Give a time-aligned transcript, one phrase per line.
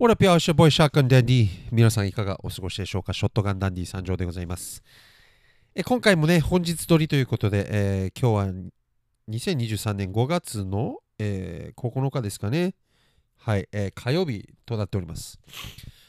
[0.00, 3.12] What up yeah it's your boy ショットガンダンディ皆さんいかがお過ごしでしょうか？
[3.12, 4.84] ショットガンダンディ参上でございます。
[5.74, 8.54] え今回もね本日撮りということで、えー、今日は
[9.28, 12.76] 2023年5月の、えー、9日ですかね。
[13.38, 15.40] はい、えー、火曜日となっております。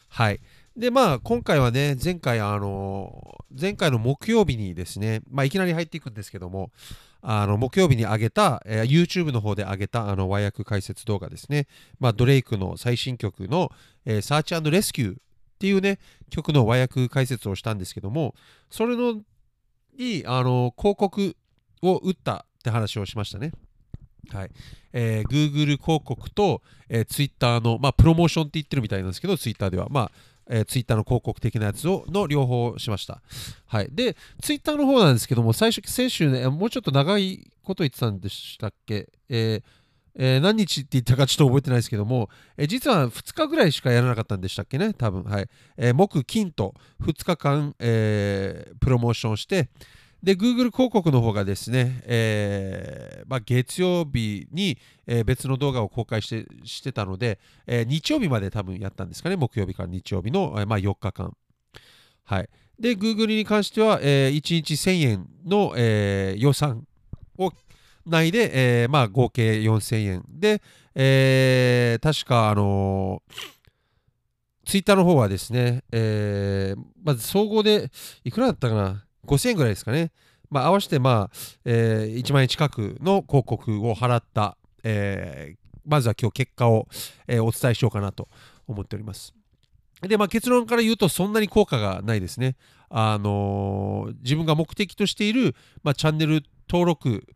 [0.10, 0.40] はい。
[0.76, 6.72] でまあ今回はね前回あの前回の木曜日にですねまあいきなり入っていくんですけども
[7.22, 11.68] あの木曜日に上げた、えー、YouTube の方で上げたあの和訳解説動画ですね、
[12.00, 13.72] まあ、ドレイクの最新曲の、
[14.06, 15.18] えー、Search r スキューっ
[15.60, 16.00] ていうね
[16.30, 18.36] 曲の和訳解説をしたんですけども
[18.70, 19.22] それの
[19.98, 21.36] にあの広告
[21.82, 23.52] を打ったって話をしましたね。
[24.32, 24.52] はい。
[24.94, 30.12] えー、Google 広告と、えー、Twitter の、まあ、プロモーションって言ってるみたいなんですけど、Twitter では、まあ、
[30.50, 33.22] えー、ツイッターの広告的なやつをの両方しました。
[33.68, 33.88] はい。
[33.92, 39.08] で、ツイッターの方なんですけども、最初、先週ね、もうちょっと長いこと言ってたんでしたっけ？
[39.30, 39.64] えー
[40.16, 45.24] えー、何日って言ったかちょっと覚えてないですけども、えー、実は2日ぐらいしかやらなかったんでしたっけね、多分。
[45.24, 45.48] はい。
[45.78, 49.70] えー、木、金と2日間、えプロモーションして、
[50.22, 61.34] で、Google 広告の方がですね、えーまあ、月曜日に、えー、別の動画を公開してしてたので、えー、日曜日まで多分やったんですかね、木曜日から日曜日の、えーまあ、4日間。
[62.26, 62.50] はい。
[62.78, 66.86] で、Google に関しては、えー、1日1000円の、えー、予算
[67.38, 67.52] を
[68.06, 70.26] 内で、えーまあ、合計4000円。
[70.28, 70.62] で、
[70.96, 73.22] えー、確か、あの、
[74.66, 77.90] ツイッターの方はですね、えー、まず総合で
[78.24, 79.09] いくらだったかな？
[79.30, 80.12] 5000円ぐらいですかね。
[80.50, 86.88] まあ、合わせて、まあえー、1万円近くの広告を払った、えー、まずは今日結果を、
[87.28, 88.28] えー、お伝えしようかなと
[88.68, 89.34] 思っております。
[90.02, 92.56] で、まあ、結論から言うとそんなに効果がないですね。
[92.90, 97.28] あのー、自分が目的としている、まあ、チャンネル登録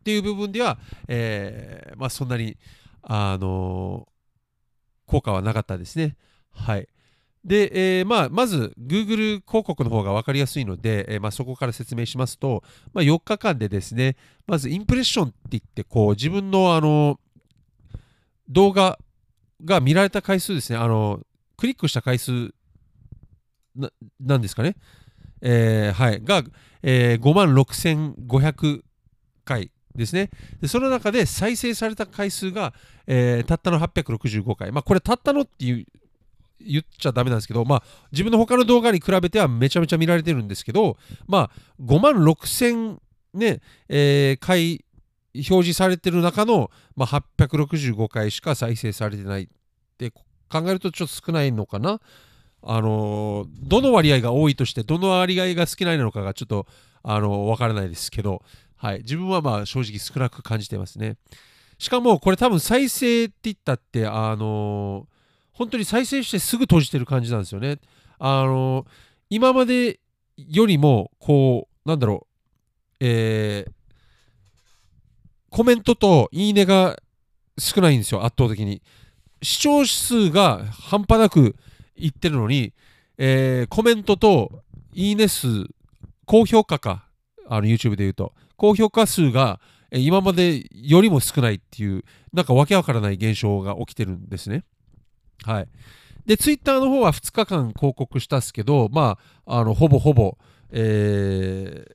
[0.00, 2.56] っていう部分では、えー、まあ、そんなに、
[3.02, 6.16] あのー、効果はなかったですね。
[6.50, 6.88] はい。
[7.44, 17.18] で、えー、まあ、まず Google 広告の方が分かりやすいので、えー、まあ、そこから説明しますと、まあ、4日間でですね、まずインプレッションって言って、こう自分のあの
[18.48, 18.98] 動画
[19.64, 21.20] が見られた回数ですね、あの
[21.56, 22.52] クリックした回数
[24.20, 24.76] なんですかね、
[25.40, 26.42] えー、はい、が、
[26.82, 28.82] えー、5万6500
[29.44, 30.30] 回ですね
[30.60, 30.68] で。
[30.68, 32.72] その中で再生された回数が、
[33.06, 34.72] えー、たったの865回。
[34.72, 35.86] まあ、これたったのっていう
[36.60, 37.82] 言っちゃダメなんですけど、まあ、
[38.12, 40.96] 自分の他の動画に比べてはめちゃめちゃ見られてるんですけど、
[41.26, 42.98] まあ、5万6000
[43.34, 44.84] ね、えー、回
[45.34, 49.46] 表示されてる中の、まあ、865回しか再生されてないっ
[49.98, 52.00] て考えるとちょっと少ないのかな。
[52.60, 56.66] あのー、どの割合が多いとしてどの割合が少ないのかがちょっと、
[57.04, 58.42] あのー、わからないですけど、
[58.76, 61.16] はい、自分はまあ正直少なく感じてますね。
[61.78, 65.17] しかもこれ多分再生って言ったってあのー
[65.58, 67.80] 本当に再生してすぐ閉じてる感じなんですよね。
[68.20, 68.86] あの
[69.28, 69.98] 今まで
[70.36, 72.28] よりもこうなんだろう
[73.00, 73.72] えー、
[75.50, 76.96] コメントといいねが
[77.58, 78.82] 少ないんですよ圧倒的に
[79.42, 81.54] 視聴数が半端なく
[81.96, 82.72] いってるのに、
[83.18, 85.66] えー、コメントといいね数
[86.24, 87.08] 高評価か
[87.48, 89.60] あの YouTube で言うと高評価数が
[89.92, 94.64] 今までよりも少ないっていうなんかわけわからない現象が起きてるんですね。
[95.44, 95.68] はい。
[96.26, 100.36] で、ツイッターの方は2日間広告したっすけど、まあ、あのほぼほぼ、
[100.70, 101.92] えー、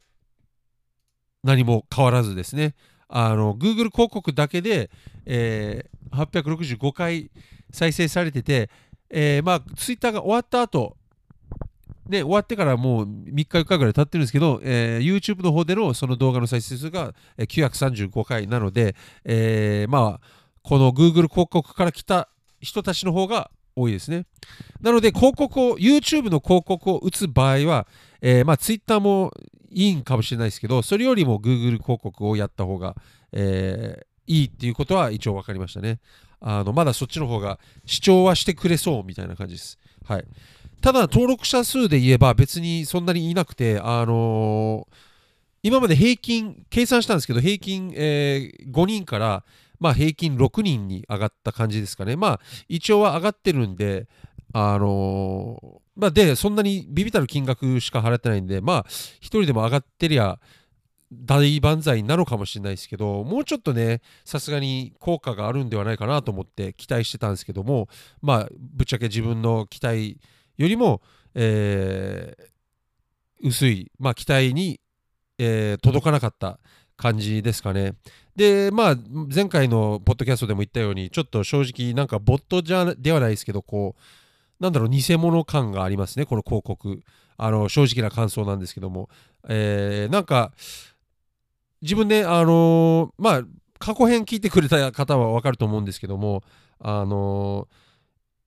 [1.43, 2.75] 何も変わらずですね、
[3.07, 4.89] あの Google 広告だけで、
[5.25, 7.29] えー、865回
[7.71, 8.69] 再生されてて、
[9.09, 10.97] えー、まあ、ツイッターが終わった後
[12.07, 20.27] ね、終わってからもう3日4日ぐらい経ってるんですけど、えー、YouTube の方でのその動画の再生数が935回なので、えー、まあ、
[20.63, 22.29] この Google 広告から来た
[22.63, 24.25] 人たちの方が多いですね。
[24.81, 27.87] なので、広告を、YouTube の広告を打つ場合は、
[28.21, 29.31] えー、まあ、Twitter も
[29.71, 32.95] いいんかもしれないですけど、それよりも Google 広告をやった方が、
[33.31, 35.99] えー、いいっていうことは一応分かりましたね。
[36.45, 39.79] あのまだそっちの方が視聴はしてくれそうみたいな感じです。
[40.05, 40.25] はい、
[40.81, 44.95] ただ、登録者数で言えば別にそんなにいなくて、あのー、
[45.63, 49.45] 今まで平均、計算したんですけど、平均、えー、5人から、
[49.83, 52.15] まあ、平均6人に上がった感じですかね。
[52.15, 52.39] まあ、
[52.69, 54.07] 一応は上がってるんで、
[54.53, 60.39] あのー、まあ、で、そんなにビビたる金額しか払ってないんで、まあ、1人でも上がってりゃ、
[61.11, 67.89] 大万歳なのかもしれないですけど、もうちょっとね、さすがに効果があるんではないかなと思って期待してたんですけども、
[68.21, 70.17] まあ、ぶっちゃけ自分の期待
[70.57, 71.01] よりも、
[71.35, 74.79] えー、薄い、まあ、期待に、
[75.37, 76.59] えー、届かなかった
[76.97, 77.93] 感じですかね。
[78.35, 78.95] で、まあ、
[79.33, 87.03] 前回のポッドキャストでも言ったように、ちょっと正直、なんかボットじゃではないですけど、こう、なんだろう、偽物感がありますね、この広告。
[87.35, 89.09] あの正直な感想なんですけども、
[89.49, 90.51] えー、なんか、
[91.81, 93.41] 自分で、あの、まあ、
[93.79, 96.43] 過去編聞いてくれた方は分かると思うんですけども、
[96.79, 97.67] あの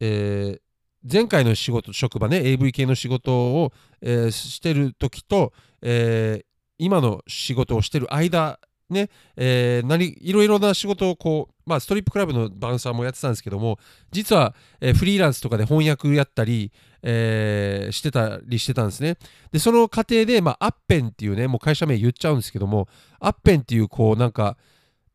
[0.00, 5.52] ー、えー、前回の仕事、職場ね、AV 系の仕事を、えー、してる時と、
[5.82, 6.44] えー、
[6.78, 8.58] 今の仕事をしてる間、
[8.88, 13.78] ね、えー、何いろいろな仕事をこう、まあ、ストリップクラブのバウンサーもやってたんですけども、
[14.12, 19.16] 実は、えー、フリーランスとかで翻訳やったり、えー、してたりしてたんですね。
[19.50, 22.88] で、その過程で、まあ、アッペンっていうね、もう会社名言っちゃうんですけども、
[23.18, 24.56] アッペンっていう、こう、なんか、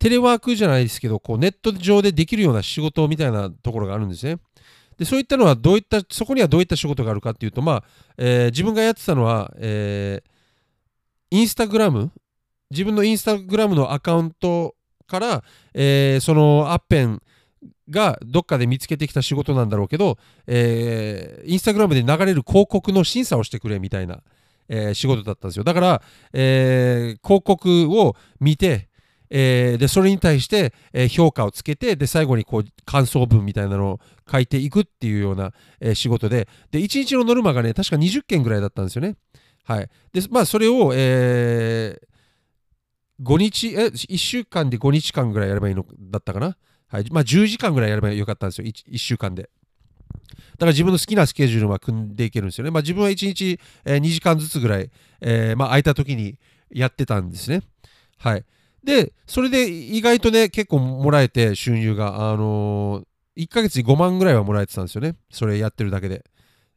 [0.02, 4.38] テレワークじゃないですけど、こうネット上でできるような仕事みたいなところがあるんですね。
[4.98, 7.84] でそういったのはどういったそこにはどういった仕事があるかっていうと、まあ
[8.18, 10.31] えー、自分がやってたのは、えー、
[11.31, 12.12] インスタグラム？
[12.72, 14.75] 自分のインスタグラムのアカウント
[15.07, 15.44] から、
[15.74, 17.22] えー、そのアッペン
[17.89, 20.18] がどっかで見つけてきた仕事なんだろうけど、
[20.48, 24.22] えー、インスタグラムで流れる広告の審査をしてくれみたいな、
[24.68, 26.01] えー、仕事だったんですよだから、
[26.33, 28.89] えー、広告を見て
[29.34, 34.00] えー、でそれに対して、え、評価をつけてで最後にこう感想文みたいなのを
[34.30, 39.16] 書いていくっていうような、えー、仕事でで1日のノルマがね確か20件ぐらいだったんですよね。
[39.63, 46.58] はい、でまあそれを、えー、5日え1週間で5日間ぐらいやればいいのだったかな。
[46.88, 49.44] はいまあ、10時間ぐらいやればよかったんですよ 1, 1週間で。
[49.44, 49.50] だ
[50.60, 52.72] から自分の好きなスケジュールは組んでいけるんですよね。
[52.72, 54.92] まあ、自分は1日、えー、2時間ずつぐらい、
[55.22, 56.38] えーまあ、空いた時に
[56.69, 57.62] やってたんですね。
[58.18, 58.46] はい。
[58.84, 65.16] で、それで意外とね、結構もらえて、収入が、あのー、1ヶ月に5万ぐらいはもらえてたんですよね。
[65.31, 66.25] それやってるだけで。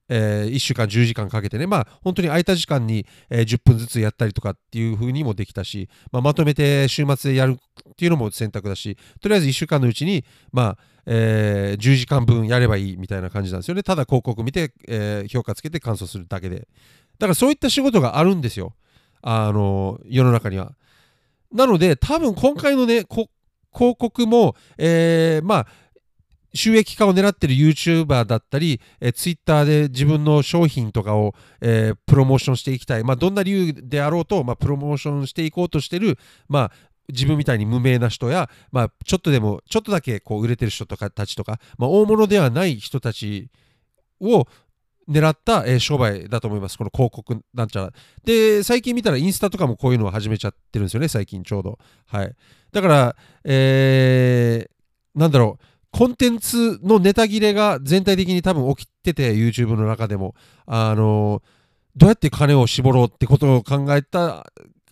[0.08, 7.58] えー、1週間10時間かけてね、まあ、本当に空いた時間に、えー、10分ずつやったりとかっていう風にもできたし、まあ、まとめて週末でやる
[7.90, 13.82] っていうのも選択だし、とりあえず1週間のうちに、まあ、えー、10時間分やればいいみたいな感じなんですよね。
[13.82, 16.68] ただ広告見て、えー、評価つけて感想するだけで。
[17.18, 18.74] だからそういった仕事があるんですよ。
[19.22, 20.74] あの世の中には。
[21.52, 23.04] なので、多分今回のね、
[23.74, 25.66] 広告も、えー、まあ、
[26.54, 36.18] 収益化を狙ってる YouTuber だったり、えー、Twitter で自分の商品とかを、えー、プロモーションしていきたい、まあ、どんな理由であろうと、まあ、プロモーションしていこうとしてる、
[36.48, 36.72] まあ、
[37.08, 43.50] 自分みたいに無名な人や、まあ、ちょっとでも、ちょっとだけこう売れてる人とかたちとか、まあ、大物ではない人たち
[44.20, 44.46] を、
[45.08, 46.78] 狙った、えー、商売だと思います。
[46.78, 47.92] この広告なんちゃら。
[48.24, 51.78] で、最近見たらインスタとかもこういうのを始めちゃってるんですよね、最近ちょうど。
[52.06, 52.34] はい。
[52.72, 55.73] だから、えー、なんだろう。
[55.94, 60.34] コンテンツのネタ切れが全体的に多分起きてて、YouTube の中でも。
[60.66, 61.40] あの、
[61.94, 64.44] どうやって金を絞ろうってことを考えた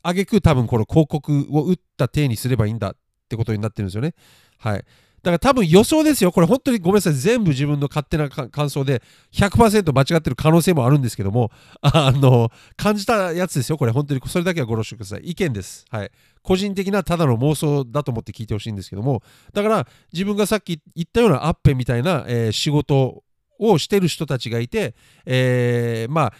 [0.04, 2.96] あげく多分この広告を打った体にすればいいんだっ
[3.28, 4.14] てことになってるんですよね。
[4.58, 4.84] はい。
[5.22, 6.32] だから多分予想ですよ。
[6.32, 7.14] これ本当にごめんなさい。
[7.14, 9.02] 全部自分の勝手な感想で
[9.32, 13.78] 100%間違ってる可能性もあるんですけども、 あの、感じたやつですよ。
[13.78, 15.20] これ本当にそれだけはご了承ください。
[15.30, 15.84] 意見です。
[15.90, 16.10] はい。
[16.42, 19.22] 個人的なただの妄想だと思って聞いてほしいんですけども、
[19.52, 23.22] だから自分がさっき言ったようなアッペみたいな、えー、仕事
[23.60, 26.32] をしてる人たちがいて、えー、まあ、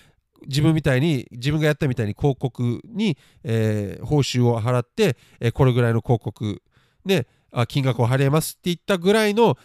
[0.49, 6.61] 自分みたいに自分がやったみたいに広告に、えー、報酬を払って、え、これぐらいの広告
[7.05, 7.27] ね
[7.69, 9.59] 金額を払いますって言ったぐらいの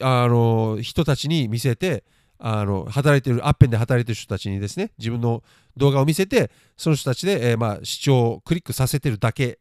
[0.00, 2.04] あの人たちに見せて
[2.38, 5.42] あの働いてるアッペンで働いてる人たちにですね自分の
[5.76, 9.56] 動画を見せてその人たちで、えー、まあ、視聴をクリックさせてるだけっ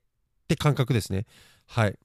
[0.47, 1.25] て感覚ですね。
[1.67, 1.97] はい。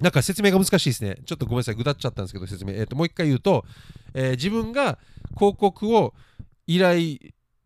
[0.00, 1.16] なんか説明が難しいですね。
[1.24, 1.74] ちょっとごめんなさい。
[1.74, 3.64] ぐだっちゃったんですけど説明、えーと、もう一回言うと、
[4.12, 4.98] えー、自分が
[5.34, 6.12] 広告を
[6.66, 7.18] 依頼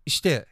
[0.07, 0.47] して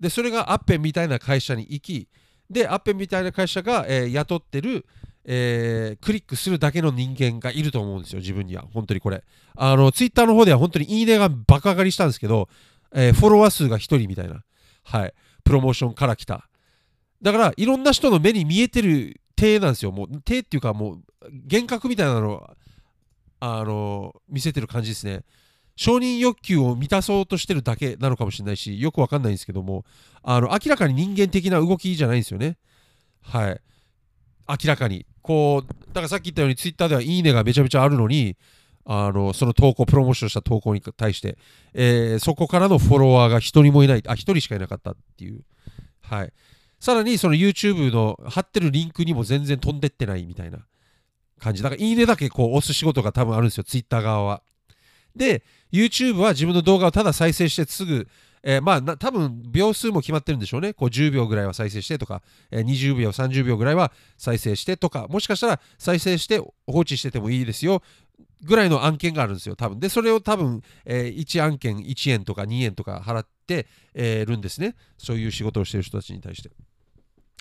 [0.00, 2.08] でそれがアッペンみたいな会社に行き
[2.50, 4.84] でアッペンみたいな会社が、えー、雇ってる
[5.24, 8.64] えー、クリックするだけの人間がいると思うんですよ、自分には。
[8.72, 9.22] 本当にこれ。
[9.54, 12.48] あの、ツイッターの方では本当にいいねが爆上がりしたんですけど、
[12.94, 14.42] えー、フォロワー数が1人みたいな。
[14.84, 15.14] はい。
[15.44, 16.48] プロモーションから来た。
[17.20, 19.92] だから、いろんな人の目に見えてる手なんですよ。
[19.92, 20.98] もう、手っていうか、もう、
[21.44, 22.50] 幻覚みたいなのを、
[23.38, 25.24] あの、見せてる感じですね。
[25.76, 29.84] 承認欲求を満たそうとしてるだけなのかもしれないし、よくわかんないんですけども、
[30.22, 32.58] あの、明らかに人間的な動きじゃないんですよね。
[33.22, 33.60] はい。
[34.48, 35.06] 明らかに。
[35.22, 38.36] こう、だからさっき言ったようにツイッターではいいねがめちゃめちゃあるのに、
[38.84, 41.38] あのその投稿、プロモーションした投稿に対して、
[41.72, 45.44] えー、そこからのフォロワーが一人もいない、あ、一人しかいなかったっていう。
[46.00, 46.32] はい。
[46.80, 50.58] さらに、その YouTube の貼ってるリンクにも全然飛んでってないみたいな
[51.38, 51.62] 感じ。
[51.62, 54.42] だから、いいねだけこう押す仕事が多分あるんですよ、Twitter 側は。
[55.14, 58.08] で、YouTube は自分の動画をただ再生してすぐ、
[58.42, 60.72] えーまあ多分秒数も決まってるんでしょうね。
[60.74, 67.82] こう10秒ぐらいは再生してとか、えー20秒30秒ぐらいは再生してとかもしかしたら再生して放置しててもいいですよ
[68.44, 69.80] ぐらいの案件があるんですよ多分。
[69.80, 74.74] でそれを多分、えー1案件1円とか2円とか払って、えーるんですね。
[74.98, 76.50] そういう仕事をしてる人たちに対して。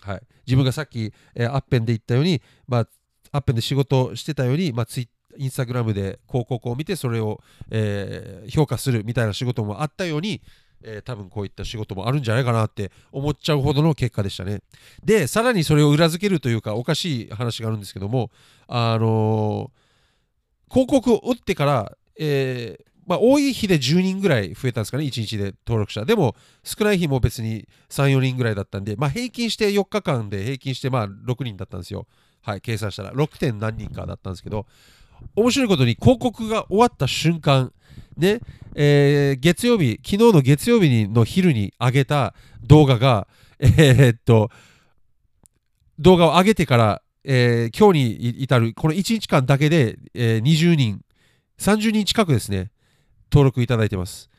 [0.01, 2.87] はい、自分がさっき、えーアッペンで言ったように、まあ、
[3.31, 10.41] アッペンで仕事してたように、まあ、ツイインスタグラムで広告を見てそれを、えー評価するみたいな仕事もあったように、
[10.83, 14.61] えー多分こういった仕事もあるんじゃないかなって思っちゃうほどの結果でしたね。
[15.03, 18.31] でさらにそれを裏付けるというかおかしい話があるんですけども、
[18.67, 19.81] あのー
[20.71, 26.05] 広告を打ってから、えーまあ、多い日で10人ぐらい増えたんですかね、1日で登録者。
[26.05, 32.07] でも、少ない日も別に3、4人ぐらいだったんで、まあ、平均して4日間で平均してまあ6人だったんですよ。
[32.41, 33.11] はい、計算したら。
[33.11, 33.37] 6.
[33.37, 34.65] 点何人かだったんですけど、
[35.35, 37.71] 面白いことに広告が終わった瞬間、
[38.17, 38.39] ね、
[38.75, 43.27] えー月曜日、昨日の月曜日の昼に上げた動画が、
[43.59, 44.49] えーっと、
[45.99, 51.01] 動画を上げてから、えー今日に至るこの1日間だけで、えー20人、
[51.59, 52.71] 30人近くですね、
[53.31, 54.29] 登録いただいてます。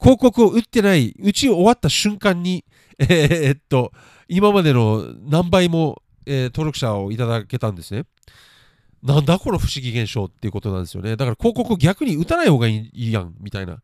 [0.00, 2.64] 広告を打ってない、打ち終わった瞬間に、
[2.98, 3.92] えーっと、
[4.28, 8.04] 今までの何倍も、え登録者をいただけたんですね。
[9.04, 11.16] なんだこの不思議現象っていうことなんですよね。
[11.16, 13.82] だから広告逆に打たない方がいいやん、みたいな。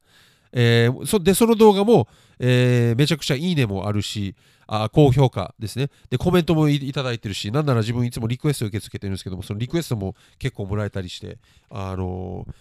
[0.53, 2.09] えーそで、その動画も、
[2.39, 4.35] えーめちゃくちゃいいねもあるし、
[4.67, 5.91] あ高評価ですね。
[6.09, 11.39] で、コメントもいいただいてるし、なんなら自分いつもリクエスト受け付けてるんですけども、そのリクエストも結構もらえたりして、
[11.71, 12.55] あのー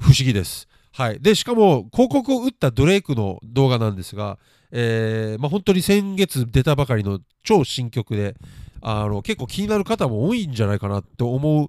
[0.00, 0.66] 不思議です。
[0.92, 1.20] はい。
[1.20, 4.38] で、しかも、広告を打ったドレイクの動画なんですが、
[4.72, 8.34] えーまあ、本当に先月出たばかりの超新曲で、
[8.82, 11.68] あの結構気になる方も多いんじゃないかなと思う、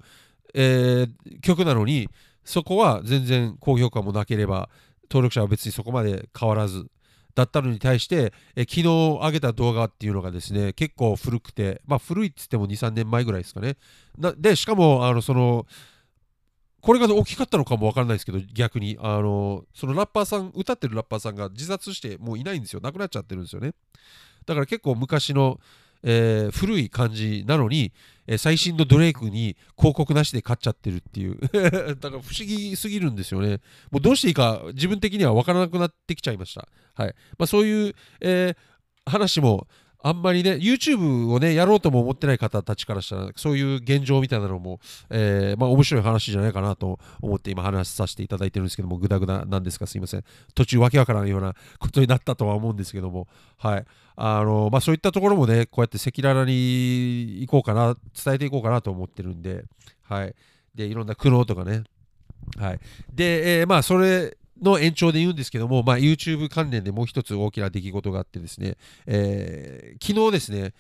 [0.54, 2.10] えー曲なのに、
[2.44, 4.70] そこは全然高評価もなければ、
[5.10, 6.88] 登録者は別にそこまで変わらず
[7.36, 13.78] だったのに対して、え昨日上げた動画っていうのがですね、結構古くて、まあ古いっつっても2、3年前ぐらいですかね。
[14.38, 15.66] で、しかも、あの、その、
[16.82, 22.80] これが大きかったのかもわからないですけど、逆に、あの、そのラッパーさん、歌ってるラッパーさんが自殺してもういないんですよ。
[22.82, 23.74] 亡くなっちゃってるんですよね。
[24.46, 25.60] だから結構昔の、
[26.04, 27.92] えー古い感じなのに、
[28.28, 31.38] えー最新のドレイクに広告なしで買っちゃってるっていう。
[31.52, 33.60] だから不思議すぎるんですよね。
[33.92, 36.68] もうどうしていいか自分的には分からなくなってきちゃいました。
[36.96, 37.16] はい。
[37.38, 38.58] まあそういう、えー
[39.04, 39.68] 話も
[40.04, 44.80] あんまりね YouTube をねやろうとも思ってない方たちからしたらそういう現状みたいなのも、
[45.10, 50.24] えーまあ面白い話じゃないかなと思って今話させていただいてるんですけどもグダグダなんですかすいません
[50.56, 53.28] 途中わけわからんようなことになったとは思うんですけども
[53.58, 53.86] はい
[54.24, 59.64] あのまあ、そういったところもね、こうやって赤裸々に行こうかな、伝えていこうかなと思ってるんで、
[60.04, 60.36] はい。
[60.76, 61.84] で、いろんな苦悩とかね。
[62.58, 62.80] はい。
[63.12, 70.74] で、えーまあ、それの延長で言うんですけども、まあ、YouTube 関連でもう一つ大きな出来事があってですね、えー昨日ですね、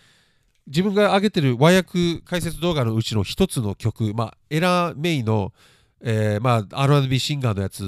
[0.68, 5.54] 自分が上げてる和訳解説動画のうちの一つの曲、まあ、エラー・メイの、
[6.02, 7.84] えーまあ、R&B シンガーのやつ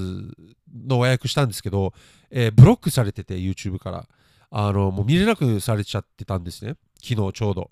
[0.87, 1.93] の和訳したんですけど、
[2.31, 4.07] えーブロックされてて YouTube から。
[4.55, 6.75] あのもう見れなくされちゃってたんですね。
[7.03, 7.71] 昨日ちょうど。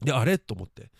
[0.00, 0.38] であれ？
[0.38, 0.90] と思って。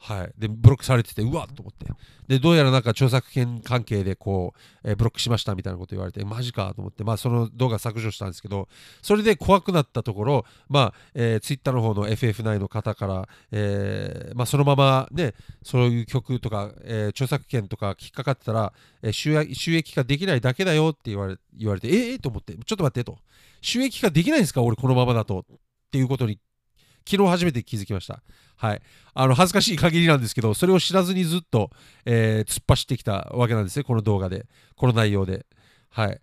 [0.00, 0.32] はい。
[0.38, 1.54] でブロックされててうわっ！
[1.54, 1.86] と思って。
[2.28, 4.52] でどうやらなんか著作権関係でこ
[4.84, 8.68] う、えーブロックしましたみたいなこと言われてマジかと思ってまあその動画削除したんですけど
[9.02, 23.18] それで怖くなったところまあ、えー、Twitter の方の FF9 の方から、えーまあ、そのままねそういう曲とか、えー著作権とか引っかかってたら、え収益化できないだけだよって言われ言われてえー、えーと思ってちょっと待ってと。
[23.60, 24.62] 収益化できないんですか？
[24.62, 25.40] 俺このままだと。
[25.40, 26.38] っていうことに
[27.08, 28.22] 昨日初めて気づきました。
[28.56, 28.82] はい。
[29.14, 31.70] あの、恥ずかしい限りなんですけど、それを知らずにずっと、
[32.04, 34.46] えー突っ走ってきたわけなんですね、この動画で。
[34.76, 35.46] この内容で。
[35.90, 36.20] はい。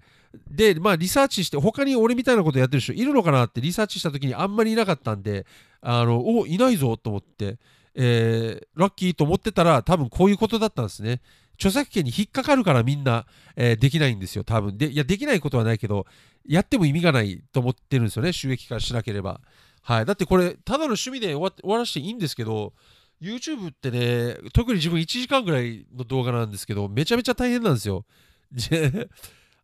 [0.49, 5.45] で、まあ、リサーチして、他に俺みたいなことやってる人いるのかなってリサーチした時にあんまりいなかったんで、
[5.81, 7.57] あの、お、いないぞと思って、
[7.95, 11.21] えーラッキーと思ってたら、多分こういうことだったんですね。
[11.55, 14.77] 著作権に引っかかるからみんな、えーできないんですよ、多分。
[14.77, 16.05] で、いや、できないことはないけど、
[16.45, 19.39] やっても意味がないと思ってるんですよね、収益化しなければ。
[19.85, 20.05] はい。
[20.05, 22.73] だってこれ、ただの趣味で終わ終わらせていいんですけど、
[23.21, 28.03] YouTube ってね、特に自分1時間ぐらいの動画なんですけど、めちゃめちゃ大変なんですよ。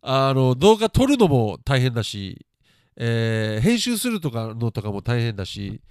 [0.01, 2.45] あの、動画撮るのも大変だし、
[2.97, 5.81] えー編集するとかのとかも大変だし、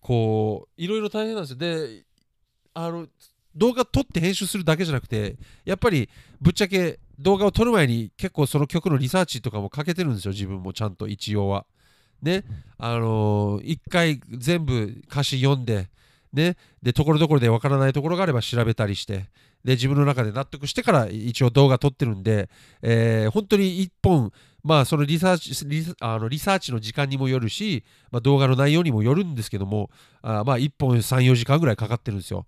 [0.00, 1.56] こう、いろいろ大変なんですよ。
[1.56, 2.04] で、
[2.74, 3.08] あの、
[3.56, 6.08] 動画撮って編集するだけじゃなくて、やっぱり
[6.40, 11.66] ぶっちゃけ動画を撮る前に結構その曲のリサーチとかもかけてるんですよ、自分もちゃんと一応は。
[12.22, 12.44] ね、
[12.78, 15.88] あのー一回全部歌詞読んで、
[16.32, 19.26] ね、で、ところどころでわからないところがあれば調べたりして、
[19.64, 22.48] で、自分の中で納得してから一応動画撮ってるんで、
[22.82, 24.32] えー本当に一本、
[24.64, 29.88] まあそのリサーチリあのリサーチの時間にもよるし、まあ、動画の内容にもよるんですけども
[30.20, 32.46] あまあ1本34時間ぐらいかかってるんですよ。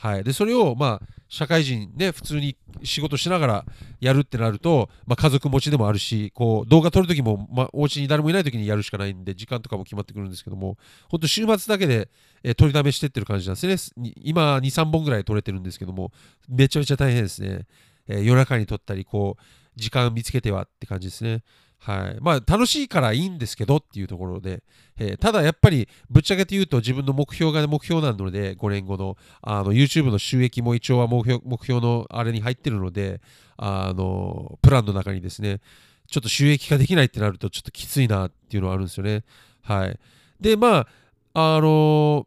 [0.00, 3.64] はい、でそれをまあ社会人で普通に仕事しながら
[4.00, 10.78] やるってなると、まあ、家族持ちでもあるしこう動画撮るときも、まあ、お家に誰もいないときにやるしかないんで時間とかも決まってくるんですけども
[11.10, 12.08] 本当週末だけで、
[12.42, 14.14] えー、撮りだめしてってる感じなんですね。
[14.22, 16.12] 今23本ぐらい撮れてるんですけども
[16.48, 17.66] めちゃめちゃ大変ですね、
[18.08, 19.42] えー、夜中に撮ったりこう
[19.76, 21.42] 時間見つけてはって感じですね。
[21.82, 22.18] はい。
[22.20, 24.62] まあ、楽しいからいいんですけどっていうところで、
[24.98, 33.22] えー、ただやっぱり、ぶっちゃけて言うと自分の目標が目標なので、5年後の、あの、YouTube の収益も一応は目標目標のあれに入ってるので、
[33.56, 35.60] あの、プランの中にですね、
[36.06, 39.24] ちょっと収益化できないってなると、ちょっときついなっていうのはあるんですよね。
[39.62, 39.98] はい。
[40.38, 40.86] で、ま
[41.32, 42.26] あ、あの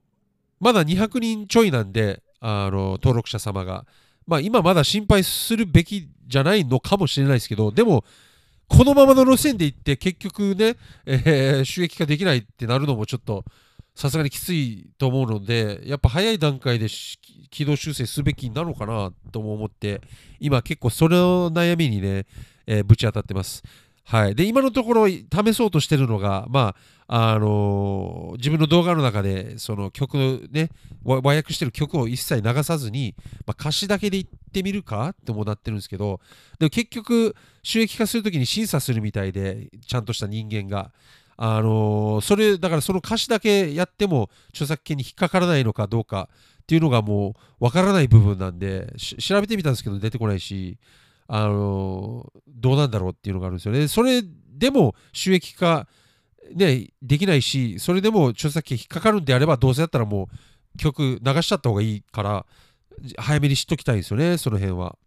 [0.59, 3.85] まだ200人ちょいなんで、あの、登録者様が。
[4.25, 8.05] まあ、今まだ心配するべきじゃないのかもしれないですけど、でも、
[8.75, 10.75] このままの路線で行って結局ね、
[11.05, 13.45] えー、収益化できないってなるのもちょっと
[13.93, 16.87] さすがにきついと思うのでやっぱ早い段階で
[17.51, 20.01] 軌道修正すべきなのかなとも思って
[20.39, 22.25] 今結構それの悩みにね、
[22.65, 23.61] えー、ぶち当たってます。
[24.05, 26.75] はい、で今のところ試そうとしてるのが、ま
[27.07, 30.69] ああのー、自分の動画の中でその曲ね
[31.03, 36.19] 和訳してる曲を一切流さずに、まあ、歌詞だけで言ってみるかってもなってるんですけど
[36.59, 40.91] でも結局収益化するときに審査するみたいでちゃんとした人間が。
[41.35, 46.29] あのー、それだからその歌詞だけやっても著作権に引っかからないのかどうか
[46.61, 50.77] っていうのがもうわからない部分なんで調べてみたんですけど出てこないし
[51.27, 53.87] あのどうなんだろうっていうのがあるんですよね。
[53.87, 55.87] それでも収益化、
[56.53, 60.29] ね、できないし、それでも著作権引っかかるんであれば、どうせだったらも
[60.75, 62.45] う曲流しちゃった方がいいから、
[63.17, 64.97] 早めに知っときたいんですよね、その辺は。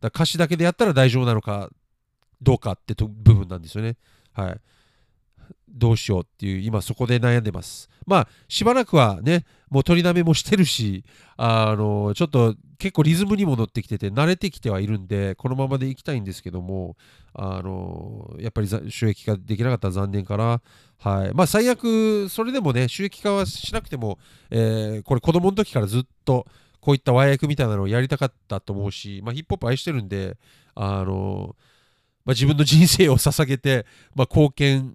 [0.00, 1.70] だ歌詞だけでやったら大丈夫なのか
[2.42, 3.96] どうかってと部分なんですよね。
[4.32, 4.60] はい。
[5.68, 7.88] どうしようっていう、今そこで悩んでます。
[8.06, 11.04] まあ、しばらくはね、もう取りだめもしてるし、
[11.36, 16.96] あの、ちょっと結構リズムにも乗ってきてて、慣れてきてはいるんで、このままでいきたいんですけども、
[17.34, 20.60] あの、やっぱり収益化できなかったら残念から、
[20.98, 21.34] はい。
[21.34, 24.18] まあ、最悪、それでもね、収益化はしなくても、
[24.50, 26.46] えー、これ子供の時からずっと、
[26.80, 30.36] こういった和訳みたいなのをやりたかったと思うし、まあ、ヒップホップ愛してるんで、
[30.76, 31.56] あの、
[32.24, 34.94] まあ、自分の人生を捧げて、まあ、貢献、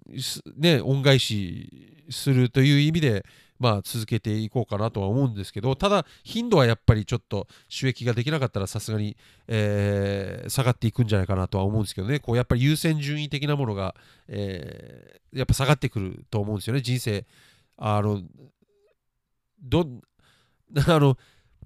[0.56, 3.26] ね、恩返しするという意味で、
[3.62, 12.18] まあ、続けていこうかなとは思うんですけどただ頻度はやっぱりちょっと収益ができなかったらさすがに、えー、下がっていくんじゃないかなとは思うんですけどね。
[12.18, 13.94] こうやっぱり優先順位的なものが、
[14.26, 16.82] えー、やっぱ下がってくると思うんですよね。
[16.82, 17.24] 人生
[17.76, 18.20] あの
[19.62, 19.86] ど
[20.88, 21.16] あの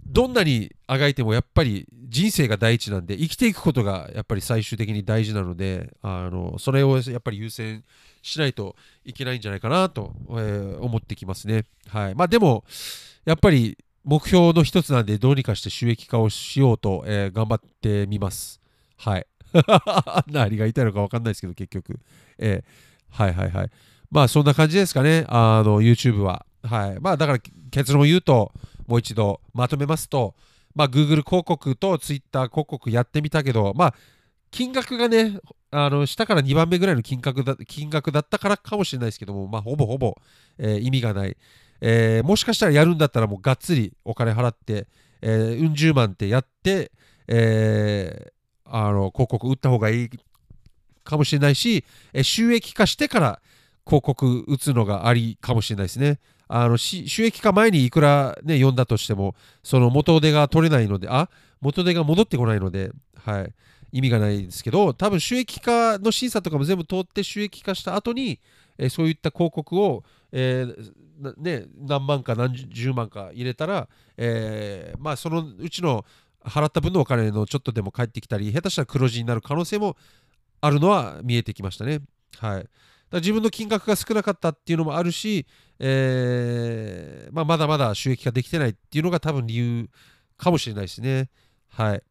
[0.09, 7.85] どんなにあがいてもやっぱり人生が第一なんで生きていくことがやっぱり最終的に大事なのであのそれをやっぱり優先
[8.23, 11.65] しないといけないんじゃないかなと、えー、思ってきますね。
[11.89, 12.65] はいまあ、でも
[13.25, 18.61] やっぱり目標の一つなんでどうにかして収益化をしようと、えー、頑張ってみます。
[18.97, 19.27] はい。
[20.29, 21.99] 何が言いたいのか分かんないですけど結局、
[22.39, 23.71] えー、はいはいはい。
[24.11, 26.47] まあそんな感じですかね、あの YouTube は。
[26.63, 27.01] はい。
[27.01, 27.39] まあだから
[27.71, 28.53] 結論を言うと、
[28.87, 30.35] もう一度まとめますと、
[30.75, 33.95] まあ、Google 広告と Twitter 広告やってみたけど、まあ、
[34.51, 35.39] 金額がね、
[35.71, 40.15] あの下から2番目ぐらいの金額だ金額だったからかもしれないですけども、まあ、ほぼほぼ、
[40.59, 41.37] えー、意味がない、
[41.81, 44.87] えー、もしかしたらやるんだったらもうがっつりお金払って、
[45.23, 46.93] えー、うん十万ってやって、
[47.27, 50.11] えー、あの広告打った方がいい
[51.05, 53.41] かもしれないし、え収益化してから
[53.87, 56.19] 広告打つのがありかもしれないですね。
[56.49, 61.29] あの収益化前にいくら、ね、読んだとしても、その元手が取れないので、あ
[61.61, 63.53] 元手が戻ってこないので、はい、
[63.93, 68.41] 意味がないですけど、多分収益化の審査とかも全部通って収益化した後に、
[68.79, 76.05] えー、そういった広告を、えー、ね、何万か何十万か入れたら、えー、まあ、そのうちの
[76.45, 79.97] 払った分のお金のちょっとでも返ってきたり、下手したら黒字になる可能性も
[80.61, 82.01] あるのは見えてきましたね。
[82.39, 82.69] はい。
[83.11, 85.47] だ自分の金額が少なかったっていうのもあるし、
[85.79, 89.89] えー、まあ、まだまだ収益化できてないっていうのが多分理由
[90.37, 91.29] かもしれないですね。
[91.69, 92.03] はい。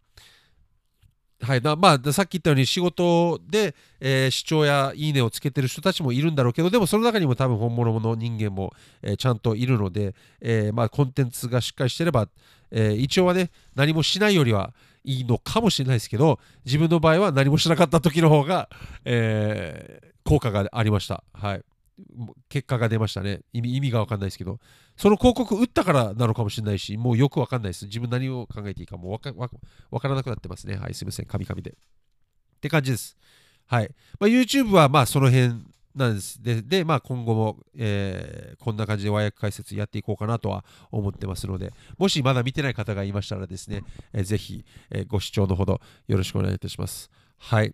[1.42, 8.72] はいまあ、さっき言ったように仕事で、えー、視聴やいいねをつけてる人たちもいるんだろうけどでもその中にも多分本物の人間も、
[9.04, 12.30] えー、ちゃんといるので、えー、まあ、コンテンツがしっかりしてれば、
[12.72, 18.70] え一応はね何もしないよりはいいのかもしれないですけど自分の場合は何もしなかった時の方が、
[19.04, 21.24] え効果がありました。
[21.34, 21.64] はい。
[22.50, 23.42] 結果が出ましたね。
[23.54, 24.60] 意味意味が分かんないですけど、
[24.98, 27.86] その広告打ったからなのかもしれないし、もうよく分かんないです。
[27.86, 29.48] 自分何を考えていいかもう分か
[29.92, 30.76] 分からなくなってますね。
[30.76, 31.26] はい、すみません。
[31.26, 31.72] カミカミで。
[31.72, 31.74] っ
[32.60, 33.16] て感じです。
[33.68, 33.90] はい。
[34.20, 35.64] まあ、YouTube はまあその辺
[35.96, 36.42] なんです。
[36.42, 47.10] で、でまあ、今後も、えーこんな感じで和訳解説やっていこうかなとは思ってますので、もしまだ見てない方がいましたらですね、えーぜひ、えーご視聴のほどよろしくお願いいたします。
[47.38, 47.74] はい。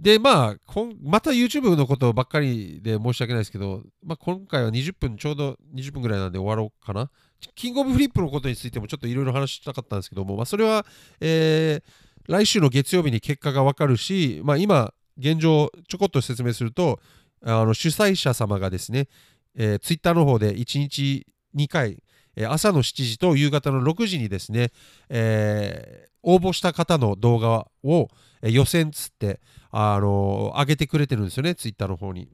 [0.00, 0.56] で、まあ、
[1.02, 7.10] また YouTube のことばっかりで申し訳ないですけど、まあ、今回は20分、ちょうど20分ぐらいなんで終わろうかな。
[7.54, 10.86] キングオブフリップのことについてもちょっといろいろ話したかったんですけども、まあ、それは、
[11.20, 17.00] えー来週の月曜日に結果がわかるし、まあ、今、現状、ちょこっと説明すると、
[17.44, 19.08] あの主催者様がですね、
[19.56, 22.02] えー、ツイッターの方で1日2回、
[22.48, 24.70] 朝の7時と夕方の6時にですね、
[25.08, 28.08] えー応募した方の動画を、
[28.42, 29.40] 予選つって、
[29.70, 32.28] あの上げてくれてるんですよね、ツイッターの方に。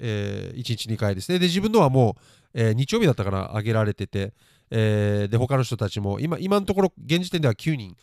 [0.00, 1.38] え1日2回ですね。
[1.38, 2.22] で、自分のはもう、
[2.54, 4.32] えー日曜日だったかな、上げられてて、
[4.70, 7.96] えーで、他の人たちも、今今のところ、現時点では9人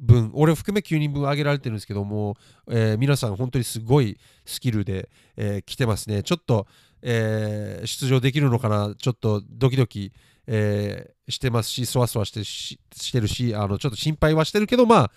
[0.00, 2.36] 分、俺を含め9人分上げられてるんですけども、
[2.68, 6.22] えー皆さん本当にすごいスキルで、え来てますね。
[6.22, 6.66] ちょっと、
[7.02, 10.12] え出場できるのかな、ちょっとドキドキ、
[10.46, 15.10] えーしてますし、そわそわしてししてるし、あのちょっと心配はしてるけど、まあ、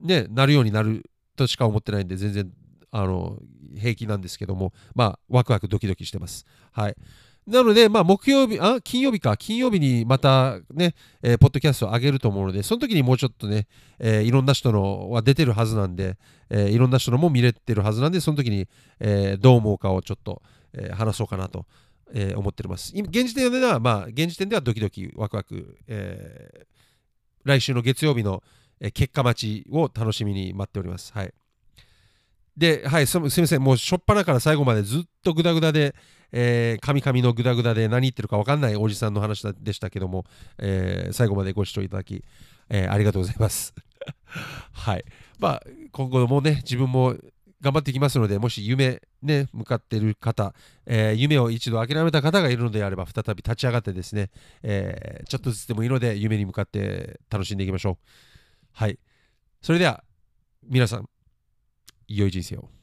[0.00, 1.04] ね、なるようになる
[1.36, 2.50] としか思ってないんで、全然
[2.90, 3.36] あの
[3.76, 6.46] 平気なんですけども、まあ、ワクワクドキドキしてます。
[6.72, 6.96] はい。
[7.46, 13.66] なので、まあ、木曜日、あ、金曜日か、金曜日にまたね、えーポッドキャストを上げると思うので、その時にもうちょっとね、
[13.98, 16.16] えーいろんな人のは出てるはずなんで、
[16.50, 18.68] えーいろんな人のも見れてるはずなんで、その時に、
[19.00, 20.42] えどう思うかをちょっと、
[20.74, 21.66] え話そうかなと、
[22.14, 22.92] えー思っております。
[22.94, 26.66] 今現時点では、まあ、現時点ではドキドキ、ワクワク、えー
[27.44, 28.42] 来週の月曜日の、
[28.80, 31.12] えー結果待ちを楽しみに待っております。
[31.12, 31.32] はい。
[32.56, 35.94] で、はい、すみません、もう初っ端から最後までずっとグダグダで、
[36.32, 40.24] えー、カミカミのグダグダで何言ってるか分かんないおじさんの話でしたけども、
[40.58, 42.24] えー最後までご視聴いただき、
[42.68, 43.74] えーありがとうございます。
[44.72, 45.04] はい。
[45.38, 47.14] まあ、今後もね、自分も
[47.60, 50.54] 頑張っていきますので、もし夢ね、向かっている方、
[50.86, 54.30] えー夢を一度諦めた方がいるのであれば、再び立ち上がってですね、
[54.62, 57.96] えーちょっとずつでもいいので、夢に向かって楽しんでいきましょう。
[58.72, 58.98] はい。
[59.60, 60.04] それでは、
[60.68, 61.08] 皆さん、
[62.06, 62.77] 良い人生を。